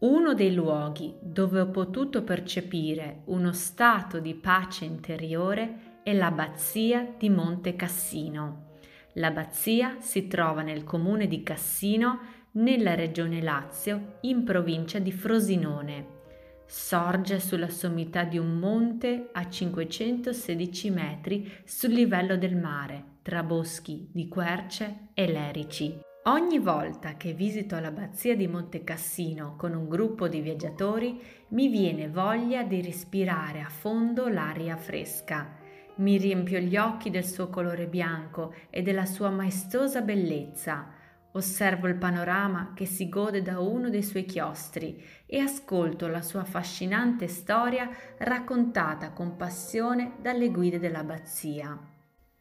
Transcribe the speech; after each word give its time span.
Uno 0.00 0.32
dei 0.32 0.54
luoghi 0.54 1.14
dove 1.20 1.60
ho 1.60 1.68
potuto 1.68 2.22
percepire 2.22 3.20
uno 3.26 3.52
stato 3.52 4.18
di 4.18 4.34
pace 4.34 4.86
interiore 4.86 5.98
è 6.02 6.14
l'abbazia 6.14 7.14
di 7.18 7.28
Monte 7.28 7.76
Cassino. 7.76 8.78
L'abbazia 9.14 9.96
si 10.00 10.26
trova 10.26 10.62
nel 10.62 10.84
comune 10.84 11.26
di 11.26 11.42
Cassino, 11.42 12.20
nella 12.52 12.94
regione 12.94 13.42
Lazio, 13.42 14.16
in 14.22 14.42
provincia 14.42 14.98
di 14.98 15.12
Frosinone. 15.12 16.18
Sorge 16.64 17.38
sulla 17.38 17.68
sommità 17.68 18.24
di 18.24 18.38
un 18.38 18.58
monte 18.58 19.28
a 19.32 19.50
516 19.50 20.90
metri 20.90 21.52
sul 21.66 21.90
livello 21.90 22.38
del 22.38 22.56
mare, 22.56 23.18
tra 23.20 23.42
boschi 23.42 24.08
di 24.10 24.28
querce 24.28 25.08
e 25.12 25.30
lerici. 25.30 26.08
Ogni 26.24 26.58
volta 26.58 27.16
che 27.16 27.32
visito 27.32 27.78
l'abbazia 27.78 28.36
di 28.36 28.46
Monte 28.46 28.84
Cassino 28.84 29.56
con 29.56 29.74
un 29.74 29.88
gruppo 29.88 30.28
di 30.28 30.40
viaggiatori 30.40 31.20
mi 31.48 31.68
viene 31.68 32.08
voglia 32.08 32.62
di 32.62 32.82
respirare 32.82 33.60
a 33.60 33.68
fondo 33.68 34.28
l'aria 34.28 34.76
fresca 34.76 35.60
mi 36.00 36.16
riempio 36.16 36.58
gli 36.58 36.76
occhi 36.76 37.10
del 37.10 37.26
suo 37.26 37.48
colore 37.48 37.86
bianco 37.86 38.54
e 38.70 38.82
della 38.82 39.04
sua 39.04 39.30
maestosa 39.30 40.00
bellezza. 40.00 40.88
Osservo 41.32 41.86
il 41.86 41.96
panorama 41.96 42.72
che 42.74 42.86
si 42.86 43.08
gode 43.08 43.42
da 43.42 43.60
uno 43.60 43.88
dei 43.88 44.02
suoi 44.02 44.24
chiostri 44.24 45.02
e 45.26 45.38
ascolto 45.38 46.08
la 46.08 46.22
sua 46.22 46.40
affascinante 46.40 47.28
storia 47.28 47.88
raccontata 48.18 49.10
con 49.10 49.36
passione 49.36 50.14
dalle 50.20 50.50
guide 50.50 50.78
dell'abbazia. 50.78 51.89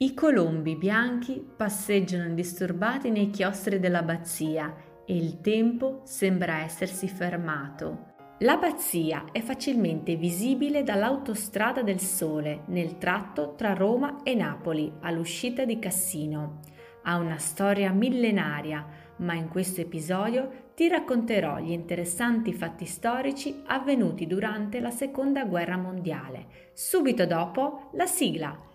I 0.02 0.14
colombi 0.14 0.78
bianchi 0.78 1.46
passeggiano 1.58 2.24
indisturbati 2.24 3.10
nei 3.10 3.32
chiostri 3.32 3.80
dell'abbazia 3.80 4.74
e 5.06 5.14
il 5.14 5.42
tempo 5.42 6.04
sembra 6.06 6.60
essersi 6.60 7.10
fermato. 7.10 8.14
L'abbazia 8.38 9.26
è 9.34 9.42
facilmente 9.42 10.16
visibile 10.16 10.84
dall'autostrada 10.84 11.82
del 11.82 12.00
Sole 12.00 12.64
nel 12.68 12.98
tratto 12.98 13.56
tra 13.58 13.74
Roma 13.74 14.24
e 14.24 14.36
Napoli 14.36 14.90
all'uscita 15.02 15.66
di 15.66 15.80
Cassino. 15.80 16.62
Ha 17.04 17.18
una 17.18 17.38
storia 17.38 17.92
millenaria, 17.92 18.88
ma 19.18 19.34
in 19.34 19.50
questo 19.50 19.82
episodio 19.82 20.70
ti 20.76 20.88
racconterò 20.88 21.60
gli 21.60 21.72
interessanti 21.72 22.54
fatti 22.54 22.86
storici 22.86 23.64
avvenuti 23.66 24.28
durante 24.28 24.80
la 24.80 24.92
Seconda 24.92 25.44
Guerra 25.44 25.76
Mondiale. 25.76 26.70
Subito 26.72 27.26
dopo 27.26 27.90
la 27.96 28.06
sigla. 28.06 28.68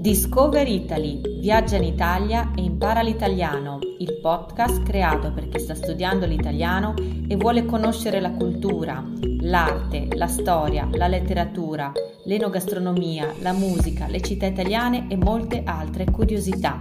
Discover 0.00 0.68
Italy, 0.68 1.40
viaggia 1.40 1.74
in 1.74 1.82
Italia 1.82 2.52
e 2.54 2.62
impara 2.62 3.00
l'italiano, 3.02 3.80
il 3.98 4.20
podcast 4.22 4.84
creato 4.84 5.32
per 5.32 5.48
chi 5.48 5.58
sta 5.58 5.74
studiando 5.74 6.24
l'italiano 6.24 6.94
e 7.26 7.34
vuole 7.34 7.66
conoscere 7.66 8.20
la 8.20 8.30
cultura, 8.30 9.04
l'arte, 9.40 10.06
la 10.12 10.28
storia, 10.28 10.88
la 10.92 11.08
letteratura, 11.08 11.90
l'enogastronomia, 12.26 13.34
la 13.40 13.52
musica, 13.52 14.06
le 14.06 14.20
città 14.20 14.46
italiane 14.46 15.06
e 15.08 15.16
molte 15.16 15.62
altre 15.64 16.04
curiosità. 16.04 16.78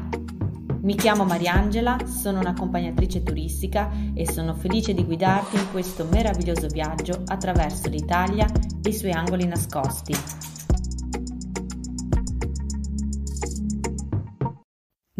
Mi 0.81 0.95
chiamo 0.95 1.25
Mariangela, 1.25 1.97
sono 2.05 2.39
un'accompagnatrice 2.39 3.23
turistica 3.23 3.89
e 4.13 4.31
sono 4.31 4.53
felice 4.53 4.93
di 4.93 5.03
guidarti 5.03 5.55
in 5.55 5.71
questo 5.71 6.07
meraviglioso 6.11 6.67
viaggio 6.67 7.23
attraverso 7.25 7.89
l'Italia 7.89 8.45
e 8.83 8.89
i 8.89 8.93
suoi 8.93 9.11
angoli 9.11 9.47
nascosti. 9.47 10.13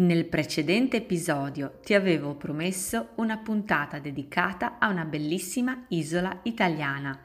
Nel 0.00 0.26
precedente 0.26 0.98
episodio 0.98 1.80
ti 1.82 1.92
avevo 1.92 2.36
promesso 2.36 3.08
una 3.16 3.36
puntata 3.38 3.98
dedicata 3.98 4.78
a 4.78 4.90
una 4.90 5.04
bellissima 5.04 5.86
isola 5.88 6.38
italiana. 6.44 7.20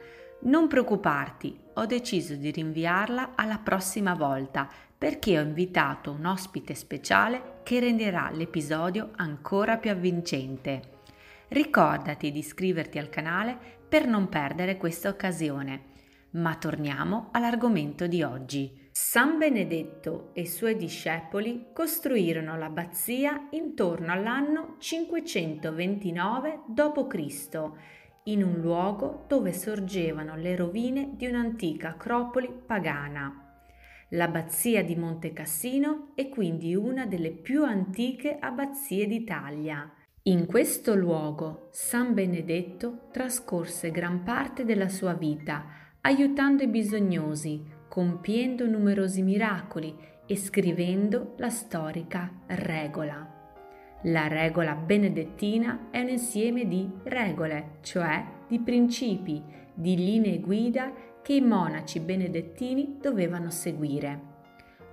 Non 0.46 0.68
preoccuparti, 0.68 1.56
ho 1.76 1.86
deciso 1.86 2.34
di 2.34 2.50
rinviarla 2.50 3.34
alla 3.36 3.60
prossima 3.60 4.16
volta 4.16 4.68
perché 4.98 5.38
ho 5.38 5.44
invitato 5.44 6.14
un 6.14 6.26
ospite 6.26 6.74
speciale 6.74 7.60
che 7.62 7.80
renderà 7.80 8.32
l'episodio 8.32 9.12
ancora 9.18 9.78
più 9.78 9.92
avvincente. 9.92 11.02
Ricordati 11.50 12.32
di 12.32 12.40
iscriverti 12.40 12.98
al 12.98 13.10
canale 13.10 13.56
per 13.88 14.08
non 14.08 14.30
perdere 14.30 14.78
questa 14.78 15.10
occasione. 15.10 15.92
Ma 16.32 16.56
torniamo 16.56 17.30
all'argomento 17.34 18.08
di 18.08 18.24
oggi. 18.24 18.83
San 18.96 19.40
Benedetto 19.40 20.30
e 20.34 20.42
i 20.42 20.46
suoi 20.46 20.76
discepoli 20.76 21.70
costruirono 21.74 22.56
l'abbazia 22.56 23.48
intorno 23.50 24.12
all'anno 24.12 24.76
529 24.78 26.60
d.C., 26.68 27.72
in 28.26 28.44
un 28.44 28.60
luogo 28.60 29.26
dove 29.28 29.52
sorgevano 29.52 30.36
le 30.36 30.56
rovine 30.56 31.10
di 31.16 31.26
un'antica 31.26 31.90
acropoli 31.90 32.48
pagana. 32.68 33.64
L'abbazia 34.10 34.84
di 34.84 34.96
Monte 34.96 35.34
Cassino 35.34 36.12
è 36.14 36.30
quindi 36.30 36.76
una 36.76 37.08
delle 37.08 37.32
più 37.32 37.64
antiche 37.64 38.38
abbazie 38.38 39.08
d'Italia. 39.08 39.92
In 40.26 40.46
questo 40.46 40.94
luogo 40.94 41.70
San 41.72 42.14
Benedetto 42.14 43.08
trascorse 43.12 43.90
gran 43.90 44.22
parte 44.22 44.64
della 44.66 44.88
sua 44.88 45.14
vita 45.14 45.82
aiutando 46.02 46.62
i 46.64 46.68
bisognosi, 46.68 47.73
compiendo 47.94 48.66
numerosi 48.66 49.22
miracoli 49.22 49.96
e 50.26 50.36
scrivendo 50.36 51.36
la 51.38 51.52
storica 51.52 52.40
regola. 52.48 53.42
La 54.06 54.26
regola 54.26 54.74
benedettina 54.74 55.90
è 55.92 56.00
un 56.00 56.10
insieme 56.10 56.68
di 56.68 56.90
regole, 57.04 57.78
cioè 57.82 58.26
di 58.48 58.58
principi, 58.58 59.44
di 59.76 59.96
linee 59.96 60.40
guida 60.40 60.92
che 61.22 61.34
i 61.34 61.42
monaci 61.42 62.00
benedettini 62.00 62.98
dovevano 63.00 63.52
seguire. 63.52 64.22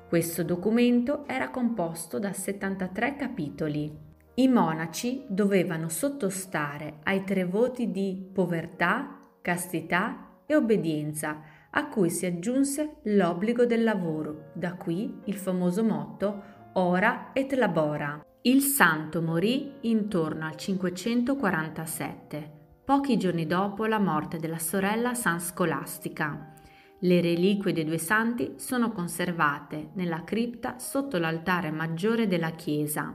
Questo 0.06 0.42
documento 0.42 1.26
era 1.26 1.48
composto 1.48 2.18
da 2.18 2.34
73 2.34 3.16
capitoli. 3.16 3.90
I 4.34 4.46
monaci 4.46 5.24
dovevano 5.26 5.88
sottostare 5.88 6.98
ai 7.04 7.24
tre 7.24 7.46
voti 7.46 7.90
di 7.90 8.28
povertà, 8.30 9.38
castità 9.40 10.42
e 10.44 10.54
obbedienza, 10.54 11.59
a 11.70 11.86
cui 11.86 12.10
si 12.10 12.26
aggiunse 12.26 12.96
l'obbligo 13.04 13.64
del 13.64 13.84
lavoro, 13.84 14.50
da 14.54 14.74
qui 14.74 15.20
il 15.24 15.34
famoso 15.34 15.84
motto 15.84 16.58
Ora 16.74 17.30
et 17.32 17.52
labora. 17.52 18.24
Il 18.42 18.62
santo 18.62 19.20
morì 19.20 19.72
intorno 19.82 20.46
al 20.46 20.56
547, 20.56 22.50
pochi 22.84 23.16
giorni 23.18 23.46
dopo 23.46 23.86
la 23.86 23.98
morte 23.98 24.38
della 24.38 24.58
sorella 24.58 25.14
San 25.14 25.40
Scolastica. 25.40 26.54
Le 27.00 27.20
reliquie 27.20 27.72
dei 27.72 27.84
due 27.84 27.98
santi 27.98 28.54
sono 28.56 28.92
conservate 28.92 29.90
nella 29.94 30.22
cripta 30.24 30.78
sotto 30.78 31.18
l'altare 31.18 31.70
maggiore 31.70 32.26
della 32.26 32.50
chiesa. 32.50 33.14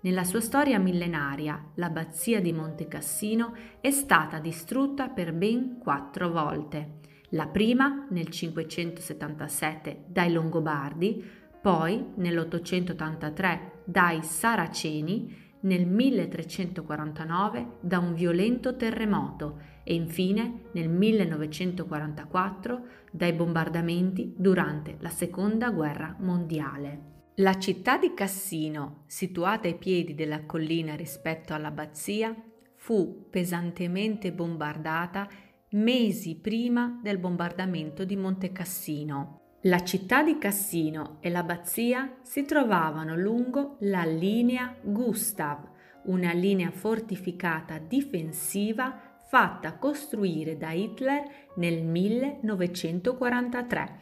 Nella 0.00 0.24
sua 0.24 0.40
storia 0.40 0.78
millenaria, 0.78 1.70
l'abbazia 1.74 2.40
di 2.40 2.52
Monte 2.52 2.86
Cassino 2.86 3.54
è 3.80 3.90
stata 3.90 4.38
distrutta 4.38 5.08
per 5.08 5.32
ben 5.32 5.78
quattro 5.78 6.30
volte 6.30 7.02
la 7.34 7.46
prima 7.46 8.06
nel 8.10 8.28
577 8.28 10.04
dai 10.06 10.32
Longobardi, 10.32 11.22
poi 11.60 12.12
nell'883 12.16 13.58
dai 13.84 14.22
Saraceni, 14.22 15.42
nel 15.60 15.86
1349 15.86 17.78
da 17.80 17.98
un 17.98 18.14
violento 18.14 18.76
terremoto 18.76 19.60
e 19.82 19.94
infine 19.94 20.64
nel 20.72 20.90
1944 20.90 22.86
dai 23.10 23.32
bombardamenti 23.32 24.34
durante 24.36 24.96
la 25.00 25.08
Seconda 25.08 25.70
Guerra 25.70 26.14
Mondiale. 26.20 27.12
La 27.36 27.58
città 27.58 27.96
di 27.96 28.12
Cassino, 28.14 29.04
situata 29.06 29.66
ai 29.66 29.76
piedi 29.76 30.14
della 30.14 30.44
collina 30.44 30.94
rispetto 30.94 31.54
all'abbazia, 31.54 32.34
fu 32.76 33.28
pesantemente 33.30 34.30
bombardata 34.30 35.26
mesi 35.74 36.36
prima 36.36 37.00
del 37.02 37.18
bombardamento 37.18 38.04
di 38.04 38.16
Monte 38.16 38.52
Cassino. 38.52 39.40
La 39.62 39.82
città 39.82 40.22
di 40.22 40.38
Cassino 40.38 41.16
e 41.20 41.30
l'abbazia 41.30 42.18
si 42.22 42.44
trovavano 42.44 43.16
lungo 43.16 43.78
la 43.80 44.04
linea 44.04 44.76
Gustav, 44.82 45.68
una 46.04 46.32
linea 46.32 46.70
fortificata 46.70 47.78
difensiva 47.78 49.18
fatta 49.28 49.76
costruire 49.76 50.56
da 50.56 50.70
Hitler 50.70 51.24
nel 51.56 51.82
1943 51.82 53.98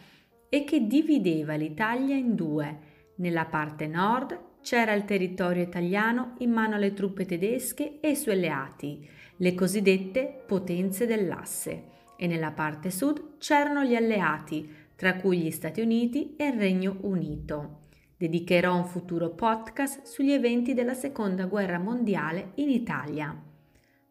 e 0.50 0.64
che 0.64 0.86
divideva 0.86 1.54
l'Italia 1.54 2.16
in 2.16 2.34
due. 2.34 2.90
Nella 3.16 3.46
parte 3.46 3.86
nord 3.86 4.58
c'era 4.60 4.92
il 4.92 5.06
territorio 5.06 5.62
italiano 5.62 6.34
in 6.38 6.50
mano 6.50 6.74
alle 6.74 6.92
truppe 6.92 7.24
tedesche 7.24 7.98
e 8.00 8.08
ai 8.08 8.16
suoi 8.16 8.34
alleati, 8.34 9.08
le 9.42 9.54
cosiddette 9.54 10.44
potenze 10.46 11.04
dell'asse, 11.04 11.90
e 12.16 12.28
nella 12.28 12.52
parte 12.52 12.92
sud 12.92 13.38
c'erano 13.38 13.82
gli 13.82 13.96
alleati, 13.96 14.72
tra 14.94 15.16
cui 15.16 15.38
gli 15.38 15.50
Stati 15.50 15.80
Uniti 15.80 16.36
e 16.36 16.46
il 16.46 16.52
Regno 16.52 16.98
Unito. 17.00 17.80
Dedicherò 18.16 18.76
un 18.76 18.84
futuro 18.84 19.30
podcast 19.30 20.04
sugli 20.04 20.30
eventi 20.30 20.74
della 20.74 20.94
Seconda 20.94 21.46
Guerra 21.46 21.80
Mondiale 21.80 22.52
in 22.56 22.70
Italia. 22.70 23.36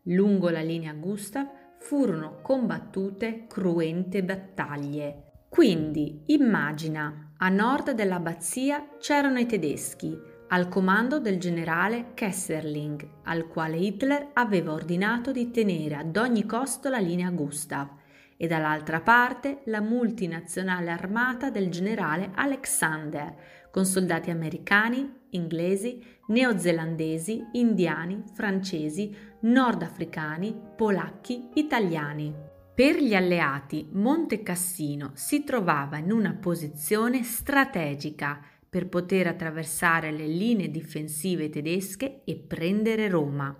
Lungo 0.04 0.50
la 0.50 0.60
linea 0.60 0.92
Gustav 0.92 1.48
furono 1.77 2.42
combattute 2.42 3.45
cruente 3.48 4.25
battaglie. 4.25 5.45
Quindi 5.48 6.24
immagina, 6.25 7.36
a 7.38 7.48
nord 7.48 7.92
dell'abbazia 7.92 8.86
c'erano 9.00 9.39
i 9.39 9.45
tedeschi, 9.45 10.19
al 10.53 10.68
comando 10.68 11.19
del 11.19 11.39
generale 11.39 12.12
Kesserling, 12.13 13.07
al 13.24 13.48
quale 13.48 13.77
Hitler 13.77 14.31
aveva 14.33 14.74
ordinato 14.74 15.31
di 15.31 15.50
tenere 15.50 15.95
ad 15.95 16.18
ogni 16.18 16.45
costo 16.45 16.89
la 16.89 16.98
linea 16.98 17.30
Gustav, 17.30 17.88
e 18.36 18.48
dall'altra 18.48 19.00
parte 19.00 19.62
la 19.65 19.80
multinazionale 19.80 20.89
armata 20.89 21.50
del 21.50 21.69
generale 21.69 22.31
Alexander, 22.36 23.33
con 23.71 23.86
soldati 23.86 24.30
americani, 24.30 25.09
inglesi, 25.30 26.03
neozelandesi, 26.27 27.48
indiani, 27.53 28.21
francesi, 28.33 29.15
nordafricani, 29.42 30.53
polacchi, 30.75 31.50
italiani. 31.53 32.36
Per 32.75 32.98
gli 32.98 33.15
alleati 33.15 33.88
Monte 33.94 34.44
Cassino 34.44 35.12
si 35.13 35.45
trovava 35.45 35.98
in 35.98 36.12
una 36.12 36.33
posizione 36.33 37.24
strategica 37.24 38.42
per 38.72 38.88
poter 38.88 39.28
attraversare 39.28 40.12
le 40.12 40.26
linee 40.26 40.72
difensive 40.72 41.50
tedesche 41.50 42.22
e 42.24 42.38
prendere 42.38 43.10
Roma, 43.10 43.54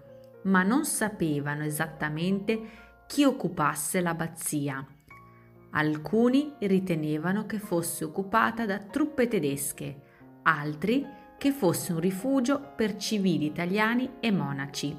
ma 0.44 0.64
non 0.64 0.86
sapevano 0.86 1.66
esattamente 1.66 2.60
chi 3.08 3.26
occupasse 3.26 4.00
l'abbazia. 4.00 4.88
Alcuni 5.72 6.54
ritenevano 6.60 7.46
che 7.46 7.60
fosse 7.60 8.06
occupata 8.06 8.66
da 8.66 8.78
truppe 8.78 9.28
tedesche, 9.28 10.02
altri 10.44 11.06
che 11.38 11.52
fosse 11.52 11.92
un 11.92 12.00
rifugio 12.00 12.72
per 12.74 12.96
civili 12.96 13.48
italiani 13.48 14.12
e 14.22 14.32
monaci. 14.32 14.96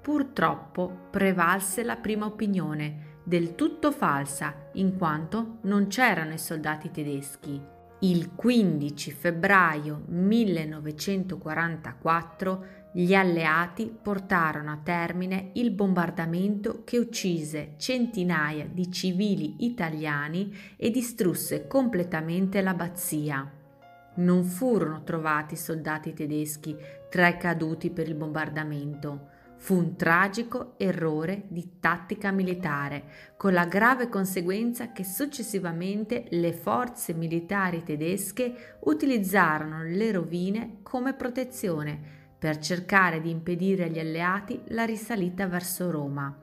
Purtroppo 0.00 1.08
prevalse 1.10 1.82
la 1.82 1.96
prima 1.96 2.24
opinione, 2.24 3.18
del 3.22 3.54
tutto 3.54 3.92
falsa, 3.92 4.70
in 4.74 4.96
quanto 4.96 5.58
non 5.64 5.88
c'erano 5.88 6.32
i 6.32 6.38
soldati 6.38 6.90
tedeschi. 6.90 7.80
Il 8.04 8.34
15 8.34 9.12
febbraio 9.12 10.02
1944 10.08 12.64
gli 12.90 13.14
alleati 13.14 13.96
portarono 14.02 14.72
a 14.72 14.80
termine 14.82 15.50
il 15.52 15.70
bombardamento 15.70 16.82
che 16.82 16.98
uccise 16.98 17.74
centinaia 17.76 18.66
di 18.66 18.90
civili 18.90 19.64
italiani 19.64 20.52
e 20.76 20.90
distrusse 20.90 21.68
completamente 21.68 22.60
l'abbazia. 22.60 23.48
Non 24.14 24.42
furono 24.42 25.04
trovati 25.04 25.54
soldati 25.54 26.12
tedeschi 26.12 26.76
tra 27.08 27.28
i 27.28 27.36
caduti 27.36 27.90
per 27.90 28.08
il 28.08 28.16
bombardamento. 28.16 29.28
Fu 29.62 29.76
un 29.76 29.94
tragico 29.94 30.74
errore 30.76 31.44
di 31.46 31.78
tattica 31.78 32.32
militare, 32.32 33.04
con 33.36 33.52
la 33.52 33.64
grave 33.64 34.08
conseguenza 34.08 34.90
che 34.90 35.04
successivamente 35.04 36.24
le 36.30 36.52
forze 36.52 37.14
militari 37.14 37.84
tedesche 37.84 38.78
utilizzarono 38.80 39.84
le 39.84 40.10
rovine 40.10 40.78
come 40.82 41.14
protezione 41.14 41.96
per 42.36 42.58
cercare 42.58 43.20
di 43.20 43.30
impedire 43.30 43.84
agli 43.84 44.00
alleati 44.00 44.60
la 44.70 44.84
risalita 44.84 45.46
verso 45.46 45.92
Roma. 45.92 46.36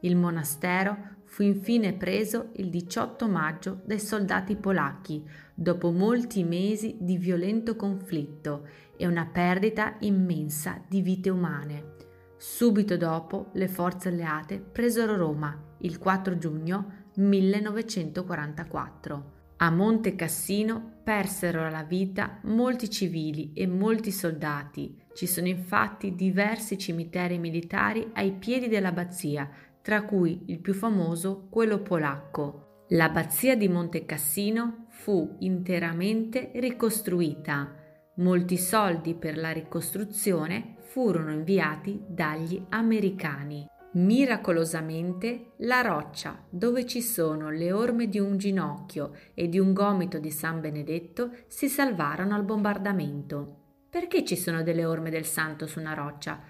Il 0.00 0.16
monastero 0.16 0.98
fu 1.24 1.42
infine 1.42 1.94
preso 1.94 2.50
il 2.56 2.68
18 2.68 3.26
maggio 3.26 3.80
dai 3.86 3.98
soldati 3.98 4.56
polacchi, 4.56 5.26
dopo 5.54 5.92
molti 5.92 6.44
mesi 6.44 6.98
di 7.00 7.16
violento 7.16 7.74
conflitto 7.74 8.68
e 8.98 9.06
una 9.06 9.24
perdita 9.24 9.96
immensa 10.00 10.78
di 10.86 11.00
vite 11.00 11.30
umane. 11.30 11.99
Subito 12.42 12.96
dopo 12.96 13.50
le 13.52 13.68
forze 13.68 14.08
alleate 14.08 14.60
presero 14.60 15.14
Roma 15.14 15.54
il 15.80 15.98
4 15.98 16.38
giugno 16.38 17.08
1944. 17.16 19.32
A 19.58 19.70
Monte 19.70 20.14
Cassino 20.14 21.00
persero 21.04 21.68
la 21.68 21.82
vita 21.82 22.38
molti 22.44 22.88
civili 22.88 23.52
e 23.52 23.66
molti 23.66 24.10
soldati. 24.10 24.98
Ci 25.12 25.26
sono 25.26 25.48
infatti 25.48 26.14
diversi 26.14 26.78
cimiteri 26.78 27.36
militari 27.36 28.08
ai 28.14 28.32
piedi 28.32 28.68
dell'abbazia, 28.68 29.46
tra 29.82 30.04
cui 30.04 30.44
il 30.46 30.60
più 30.60 30.72
famoso 30.72 31.46
quello 31.50 31.80
polacco. 31.80 32.86
L'abbazia 32.88 33.54
di 33.54 33.68
Monte 33.68 34.06
Cassino 34.06 34.86
fu 34.88 35.36
interamente 35.40 36.52
ricostruita. 36.54 37.74
Molti 38.14 38.56
soldi 38.56 39.14
per 39.14 39.36
la 39.36 39.50
ricostruzione 39.50 40.76
furono 40.90 41.30
inviati 41.30 42.02
dagli 42.04 42.60
americani. 42.70 43.64
Miracolosamente 43.92 45.52
la 45.58 45.82
roccia 45.82 46.44
dove 46.48 46.84
ci 46.84 47.00
sono 47.00 47.50
le 47.50 47.70
orme 47.70 48.08
di 48.08 48.18
un 48.18 48.36
ginocchio 48.36 49.12
e 49.34 49.48
di 49.48 49.60
un 49.60 49.72
gomito 49.72 50.18
di 50.18 50.32
San 50.32 50.60
Benedetto 50.60 51.30
si 51.46 51.68
salvarono 51.68 52.34
al 52.34 52.42
bombardamento. 52.42 53.58
Perché 53.88 54.24
ci 54.24 54.36
sono 54.36 54.64
delle 54.64 54.84
orme 54.84 55.10
del 55.10 55.24
santo 55.24 55.68
su 55.68 55.78
una 55.78 55.94
roccia? 55.94 56.40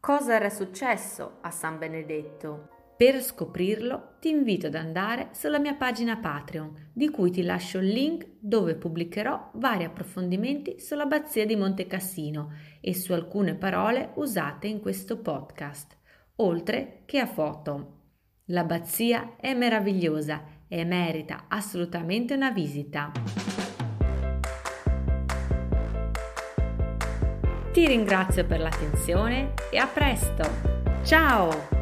Cosa 0.00 0.34
era 0.34 0.48
successo 0.48 1.36
a 1.42 1.50
San 1.50 1.78
Benedetto? 1.78 2.79
Per 3.00 3.22
scoprirlo 3.22 4.16
ti 4.20 4.28
invito 4.28 4.66
ad 4.66 4.74
andare 4.74 5.30
sulla 5.32 5.58
mia 5.58 5.72
pagina 5.72 6.18
Patreon, 6.18 6.90
di 6.92 7.08
cui 7.08 7.30
ti 7.30 7.42
lascio 7.42 7.78
il 7.78 7.88
link 7.88 8.26
dove 8.38 8.74
pubblicherò 8.74 9.52
vari 9.54 9.84
approfondimenti 9.84 10.78
sull'abbazia 10.78 11.46
di 11.46 11.56
Monte 11.56 11.86
Cassino 11.86 12.52
e 12.78 12.92
su 12.92 13.14
alcune 13.14 13.54
parole 13.54 14.10
usate 14.16 14.66
in 14.66 14.80
questo 14.80 15.16
podcast, 15.16 15.96
oltre 16.36 17.04
che 17.06 17.18
a 17.20 17.26
foto. 17.26 18.00
L'abbazia 18.48 19.36
è 19.40 19.54
meravigliosa 19.54 20.44
e 20.68 20.84
merita 20.84 21.46
assolutamente 21.48 22.34
una 22.34 22.50
visita. 22.50 23.12
Ti 27.72 27.86
ringrazio 27.86 28.44
per 28.44 28.60
l'attenzione 28.60 29.54
e 29.70 29.78
a 29.78 29.86
presto! 29.86 30.42
Ciao! 31.02 31.79